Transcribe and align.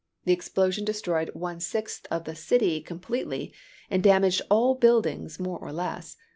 The 0.25 0.33
explosion 0.33 0.83
destroyed 0.83 1.29
one 1.35 1.59
sixth 1.59 2.07
of 2.09 2.23
the 2.23 2.33
city 2.33 2.81
completely, 2.81 3.53
and 3.87 4.01
damaged 4.01 4.41
all 4.49 4.73
buildings 4.73 5.39
more 5.39 5.59
or 5.59 5.71
less. 5.71 6.17